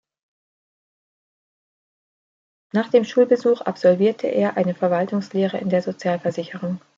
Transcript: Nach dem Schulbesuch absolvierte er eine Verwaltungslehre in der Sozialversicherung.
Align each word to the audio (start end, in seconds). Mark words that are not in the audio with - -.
Nach 2.73 2.89
dem 2.89 3.03
Schulbesuch 3.03 3.61
absolvierte 3.61 4.25
er 4.25 4.57
eine 4.57 4.73
Verwaltungslehre 4.73 5.59
in 5.59 5.69
der 5.69 5.83
Sozialversicherung. 5.83 6.81